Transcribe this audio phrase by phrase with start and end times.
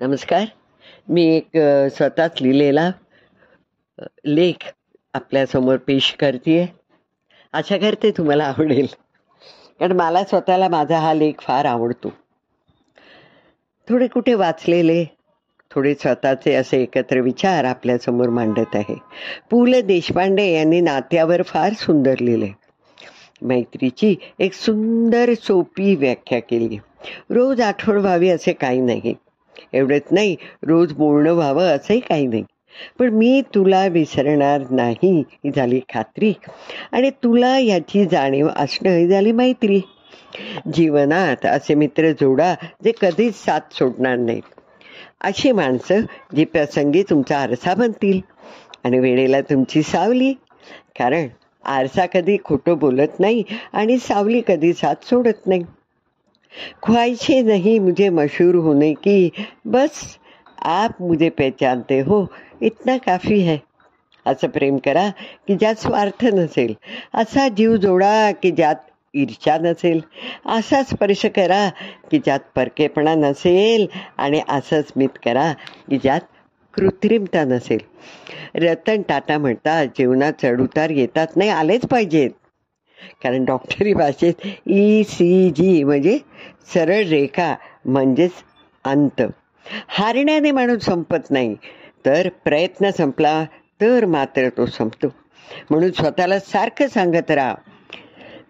[0.00, 0.44] नमस्कार.
[1.08, 1.56] मी एक
[1.94, 2.90] स्वतःच लिहिलेला
[4.26, 4.64] लेख
[5.14, 6.74] आपल्यासमोर पेश करते
[7.52, 8.86] आशा करते तुम्हाला आवडेल.
[9.80, 12.12] कारण मला स्वतःला माझा हा लेख फार आवडतो.
[13.88, 15.04] थोडे कुठे वाचलेले
[15.70, 18.96] थोडे स्वतःचे असे एकत्र विचार आपल्यासमोर मांडत आहे.
[19.50, 19.64] पु.
[19.66, 19.80] ल.
[19.80, 22.50] देशपांडे यांनी नात्यावर फार सुंदर लिहिले.
[23.42, 26.78] मैत्रीची एक सुंदर सोपी व्याख्या केली.
[27.30, 29.14] रोज आठवण व्हावी असे काही नाही.
[29.72, 32.44] एवढंच नाही रोज बोलणं व्हावं असंही काही नाही.
[32.98, 36.32] पण मी तुला विसरणार नाही ही झाली खात्री.
[36.92, 39.80] आणि तुला याची जाणीव असणं ही झाली मैत्री.
[40.74, 42.54] जीवनात असे मित्र जोडा
[42.84, 44.42] जे कधीच साथ सोडणार नाहीत.
[45.20, 46.00] अशी माणसं
[46.36, 48.20] जी प्रसंगी तुमचा आरसा बनतील.
[48.84, 50.32] आणि वेळेला तुमची सावली.
[50.98, 51.26] कारण
[51.64, 53.42] आरसा कधी खोटं बोलत नाही
[53.72, 55.62] आणि सावली कधी साथ सोडत नाही.
[56.82, 59.28] ख्वाहिशें नहीं मुझे मशहूर होने की।
[59.64, 60.18] बस
[60.58, 62.26] आप मुझे पहचानते हो।
[62.62, 63.56] इतना काफी है।
[64.26, 65.08] असं प्रेम करा
[65.48, 66.74] की ज्यात स्वार्थ नसेल
[67.14, 68.74] असा जीव जोडा की ज्यात
[69.14, 70.00] ईर्षा नसेल
[70.46, 71.68] असा स्पर्श करा
[72.10, 73.86] की ज्यात परकेपणा नसेल
[74.18, 75.52] आणि असं स्मित करा
[75.90, 76.20] की ज्यात
[76.74, 77.78] कृत्रिमता नसेल
[78.54, 82.30] रतन टाटा म्हणतात जीवनात चढउतार येतात नाही आलेच पाहिजेत.
[83.22, 86.18] कारण डॉक्टरी भाषेत ई सी जी म्हणजे
[86.74, 88.32] सरळ रेखा म्हणजेच
[88.84, 89.22] अंत.
[89.88, 91.54] हारण्याने माणूस संपत नाही.
[92.06, 93.44] तर प्रयत्न संपला
[93.80, 95.06] तर मात्र तो संपतो.
[95.70, 97.54] म्हणून स्वतःला सारखं सांगत राहा.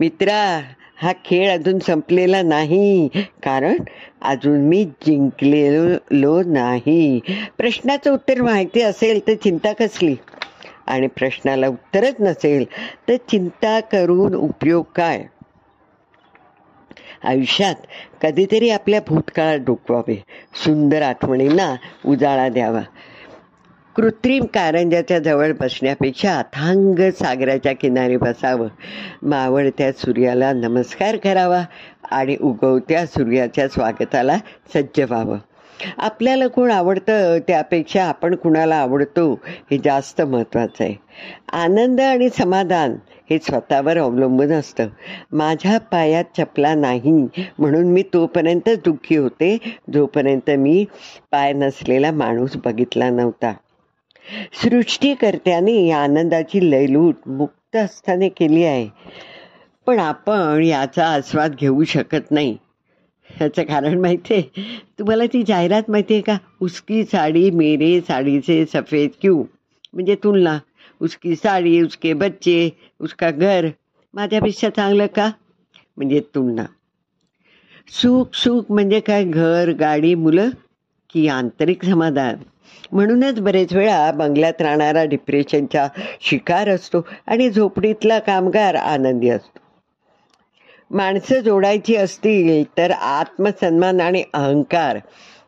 [0.00, 0.60] मित्रा
[0.96, 3.08] हा खेळ अजून संपलेला नाही.
[3.42, 3.76] कारण
[4.22, 7.20] अजून मी जिंकलेलो नाही.
[7.58, 10.14] प्रश्नाचं उत्तर माहिती असेल तर चिंता कसली?
[10.86, 12.64] आणि प्रश्नाला उत्तरच नसेल
[13.08, 15.24] तर चिंता करून उपयोग काय?
[17.24, 17.74] आयुष्यात
[18.22, 20.22] कधीतरी आपल्या भूतकाळात डोकवावे
[20.54, 21.76] सुंदर आठवणींना
[22.06, 22.80] उजाळा द्यावा.
[23.96, 28.68] कृत्रिम कारंजाच्या जवळ बसण्यापेक्षा अथांग सागराच्या किनारी बसावं.
[29.22, 31.64] मावळत्या सूर्याला नमस्कार करावा
[32.10, 34.36] आणि उगवत्या सूर्याच्या स्वागताला
[34.74, 35.38] सज्ज व्हावं.
[35.98, 37.38] आपल्याला कोण आवडतं?
[37.48, 39.40] त्यापेक्षा आपण कुणाला आवडतो
[39.70, 40.94] हे जास्त महत्त्वाचं आहे.
[41.52, 42.96] आनंद आणि समाधान
[43.30, 44.88] हे स्वतःवर अवलंबून असतं.
[45.32, 47.10] माझ्या पायात चपला नाही
[47.58, 49.58] म्हणून मी तोपर्यंत दुःखी होते
[49.94, 50.84] जोपर्यंत मी
[51.30, 53.52] पाय नसलेला माणूस बघितला नव्हता.
[54.62, 58.88] सृष्टीकर्त्याने आनंदाची लयलूट मुक्त हस्ताने केली आहे.
[59.86, 62.56] पण आपण याचा आस्वाद घेऊ शकत नाही.
[63.36, 64.42] ह्याचं कारण माहिती आहे
[64.98, 66.36] तुम्हाला ती जाहिरात माहिती आहे का?
[66.60, 69.44] उसकी साडी मेरे साडीचे सफेद क्यू.
[69.92, 70.58] म्हणजे तुलना.
[71.00, 73.66] उसकी साडी उसके बच्चे उसका घर.
[74.14, 75.30] माझ्यापेक्षा चांगलं का?
[75.96, 76.64] म्हणजे तुलना.
[77.88, 79.24] सुख सुख म्हणजे काय?
[79.24, 80.50] घर गाडी मुलं
[81.12, 82.34] की आंतरिक समाधान.
[82.92, 85.88] म्हणूनच बरेच वेळा बंगल्यात राहणारा डिप्रेशनचा
[86.20, 89.63] शिकार असतो आणि झोपडीतला कामगार आनंदी असतो.
[90.90, 94.98] माणसं जोडायची असतील तर आत्मसन्मान आणि अहंकार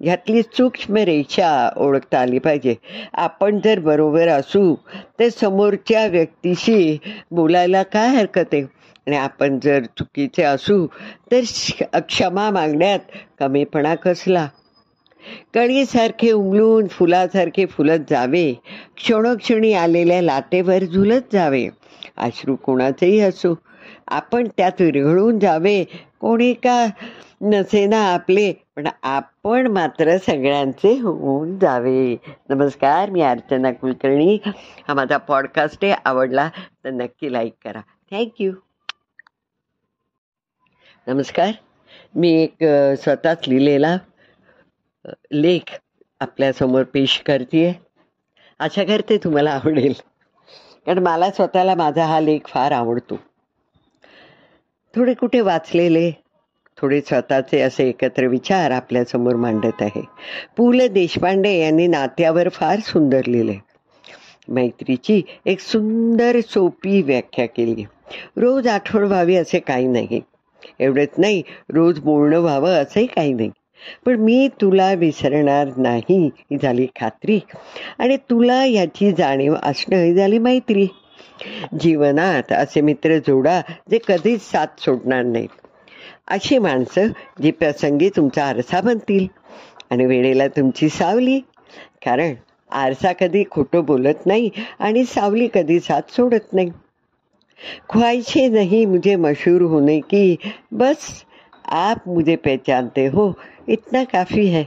[0.00, 2.74] ह्यातली सूक्ष्म रेषा ओळखता आली पाहिजे.
[3.12, 4.74] आपण जर बरोबर असू
[5.20, 6.98] तर समोरच्या व्यक्तीशी
[7.30, 8.62] बोलायला काय हरकत आहे?
[9.06, 10.86] आणि आपण जर चुकीचे असू
[11.32, 12.98] तर श- क्षमा मागण्यात
[13.38, 14.48] कमीपणा कसला?
[15.54, 18.52] कळीसारखे उमलून फुलासारखे फुलत जावे.
[18.96, 21.68] क्षणोक्षणी आलेल्या लाटेवर झुलत जावे.
[22.16, 23.58] अश्रू कोणाचेही असो.
[24.10, 25.82] आपण त्यात विरघळून जावे.
[26.20, 26.86] कोणी का
[27.42, 32.16] नसेना आपले पण आपण मात्र सगळ्यांचे होऊन जावे.
[32.48, 34.38] नमस्कार मी अर्चना कुलकर्णी.
[34.88, 36.48] हा माझा पॉडकास्ट आहे आवडला
[36.84, 37.80] तर नक्की लाईक करा.
[38.10, 38.52] थँक्यू
[41.06, 41.52] नमस्कार
[42.14, 42.64] मी एक
[43.02, 43.96] स्वतःच लिहिलेला
[45.32, 45.74] लेख
[46.20, 47.70] आपल्यासमोर पेश करते
[48.60, 49.92] आशा करते तुम्हाला आवडेल.
[50.86, 53.18] कारण मला स्वतःला माझा हा लेख फार आवडतो.
[54.98, 56.10] थोडे कुठे वाचलेले
[56.78, 60.02] थोडे स्वतःचे असे एकत्र विचार आपल्यासमोर मांडत आहे.
[60.56, 63.56] पु ल देशपांडे यांनी नात्यावर फार सुंदर लिहिले.
[64.48, 67.84] मैत्रीची एक सुंदर सोपी व्याख्या केली.
[68.36, 70.20] रोज आठवण व्हावी असे काही नाही.
[70.78, 71.42] एवढंच नाही
[71.74, 73.50] रोज बोलणं व्हावं असंही काही नाही.
[74.06, 77.40] पण मी तुला विसरणार नाही ही झाली खात्री.
[77.98, 80.86] आणि तुला याची जाणीव असणं ही झाली मैत्री.
[81.80, 85.48] जीवनात असे मित्र जोडा जे कधीच साथ सोडणार नाहीत.
[86.28, 87.06] अशी माणसं
[87.42, 89.26] जी प्रसंगी तुमचा आरसा बनतील.
[89.90, 91.40] आणि वेळेला तुमची सावली.
[92.04, 92.34] कारण
[92.70, 96.70] आरसा कधी खोटं बोलत नाही आणि सावली कधी साथ सोडत नाही.
[97.88, 100.36] ख्वाहिशे नहीं मुझे मशहूर होने की
[100.72, 100.96] बस
[101.64, 103.32] आप मुझे पहचानते हो
[103.68, 104.62] इतना काफी है.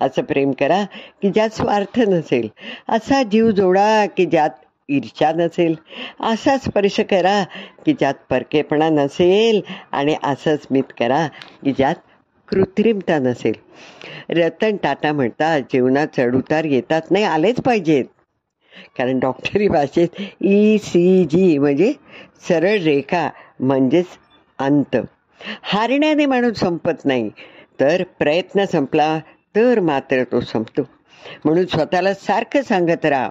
[0.00, 0.84] असं प्रेम करा
[1.22, 2.48] की ज्यात स्वार्थ नसेल.
[2.88, 4.50] असा जीव जोडा की ज्यात
[4.88, 5.74] ईर्ष्या नसेल
[6.20, 7.42] असा स्पर्श करा
[7.86, 9.60] की ज्यात परकेपणा नसेल
[9.92, 11.26] आणि असं स्मित करा
[11.64, 11.94] की ज्यात
[12.48, 13.54] कृत्रिमता नसेल.
[14.30, 18.04] रतन टाटा म्हणतात जीवनात चढउतार येतात नाही आलेच पाहिजेत.
[18.98, 21.92] कारण डॉक्टरी भाषेत ई सी जी म्हणजे
[22.48, 23.28] सरळ रेखा
[23.60, 24.06] म्हणजेच
[24.58, 24.96] अंत.
[25.62, 27.30] हारण्याने माणूस संपत नाही
[27.80, 29.18] तर प्रयत्न संपला
[29.56, 30.82] तर मात्र तो संपतो.
[31.44, 33.28] म्हणून स्वतःला सारखं सांगत राहा.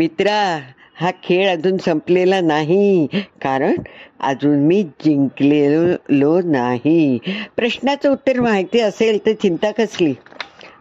[0.00, 0.58] मित्रा
[0.94, 3.06] हा खेळ अजून संपलेला नाही.
[3.42, 3.74] कारण
[4.20, 7.18] अजून मी जिंकलेलो नाही.
[7.56, 10.14] प्रश्नाचं उत्तर माहिती असेल तर चिंता कसली?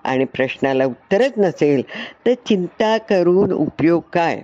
[0.03, 1.81] आणि प्रश्नाला उत्तरच नसेल
[2.25, 4.41] तर चिंता करून उपयोग काय?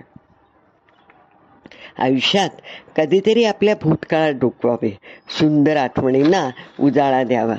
[1.98, 2.48] आयुष्यात
[2.96, 4.90] कधीतरी आपल्या भूतकाळात डोकवावे.
[5.28, 6.50] सुंदर आठवणींना
[6.80, 7.54] उजाळा द्यावा.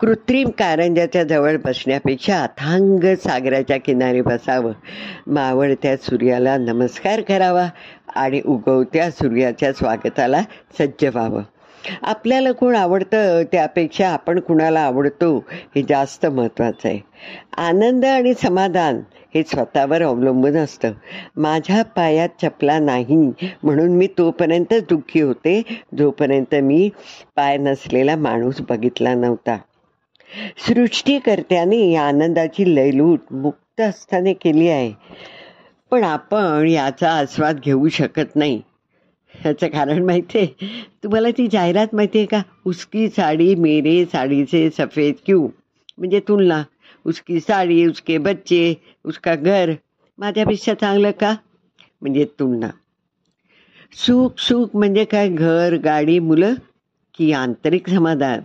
[0.00, 4.72] कृत्रिम कारंजाच्या जवळ बसण्यापेक्षा अथांग सागराच्या किनारी बसावं.
[5.26, 7.68] मावळत्या सूर्याला नमस्कार करावा
[8.16, 10.40] आणि उगवत्या सूर्याच्या स्वागताला
[10.78, 11.42] सज्ज व्हावं.
[12.02, 15.44] आपल्याला कोण आवडतं त्यापेक्षा आपण कुणाला आवडतो
[15.76, 17.00] हे जास्त महत्त्वाचं आहे.
[17.56, 19.00] आनंद आणि समाधान
[19.34, 20.92] हे स्वतःवर अवलंबून असतं.
[21.36, 23.32] माझ्या पायात चपला नाही
[23.62, 25.62] म्हणून मी तोपर्यंत दुःखी होते
[25.98, 26.90] जोपर्यंत मी
[27.36, 29.56] पाय नसलेला माणूस बघितला नव्हता.
[30.58, 34.92] सृष्टीकर्त्याने या आनंदाची लयलूट मुक्त असताने केली आहे.
[35.90, 38.62] पण आपण याचा आस्वाद घेऊ शकत नाही.
[39.34, 42.42] ह्याचं कारण माहिती आहे तुम्हाला ती जाहिरात माहिती आहे का?
[42.64, 45.48] उसकी साडी मेरे साडीचे सफेद क्यू.
[45.98, 46.62] म्हणजे तुलना.
[47.06, 48.74] उसकी साडी उसके बच्चे
[49.04, 49.72] उसका घर.
[50.18, 51.36] माझ्यापेक्षा चांगलं का?
[52.00, 52.68] म्हणजे तुलना.
[53.92, 55.28] सुख सुख म्हणजे काय?
[55.28, 56.54] घर गाडी मुलं
[57.18, 58.40] की आंतरिक समाधान.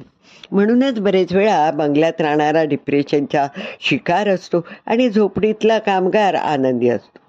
[0.52, 3.48] म्हणूनच बरेच वेळा बंगल्यात राहणारा डिप्रेशनचा
[3.80, 7.20] शिकार असतो आणि झोपडीतला कामगार आनंदी असतो.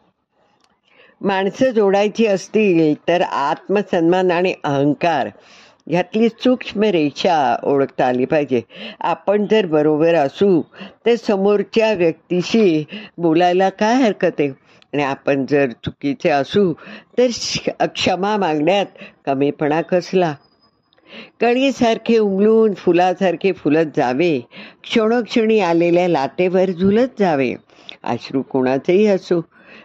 [1.21, 5.29] माणसं जोडायची असतील तर आत्मसन्मान आणि अहंकार
[5.91, 8.61] ह्यातली सूक्ष्म रेषा ओळखता आली पाहिजे.
[9.01, 10.61] आपण जर बरोबर असू
[11.07, 12.85] तर समोरच्या व्यक्तीशी
[13.19, 14.49] बोलायला काय हरकत आहे?
[14.95, 16.73] आणि आपण जर चुकीचे असू
[17.19, 17.27] तर
[17.95, 18.87] क्षमा मागण्यात
[19.27, 20.35] कमीपणा कसला?
[21.41, 24.41] कळीसारखे उमलून फुलासारखे फुलत जावे.
[24.83, 27.55] क्षणोक्षणी आलेल्या लाटेवर झुलत जावे.
[28.03, 29.45] अश्रू कोणाचेही असो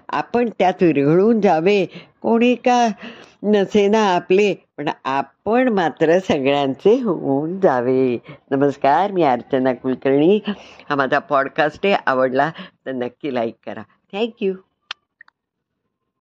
[0.10, 1.86] आपण त्यात विरघळून जावे.
[2.22, 2.88] कोणी का
[3.44, 8.18] नसेना आपले पण आपण मात्र सगळ्यांचे होऊन जावे.
[8.52, 10.40] नमस्कार मी अर्चना कुलकर्णी.
[10.90, 12.52] हा माझा पॉडकास्ट आहे आवडला
[12.86, 13.82] तर नक्की लाईक करा.
[14.14, 14.54] थँक्यू